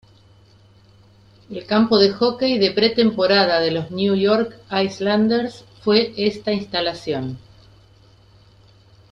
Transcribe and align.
El 1.51 1.67
campo 1.67 1.99
de 1.99 2.09
hockey 2.11 2.57
de 2.57 2.71
pretemporada 2.71 3.59
de 3.59 3.69
los 3.69 3.91
New 3.91 4.15
York 4.15 4.57
Islanders 4.71 5.63
fue 5.83 6.11
esta 6.17 6.51
instalación. 6.51 7.37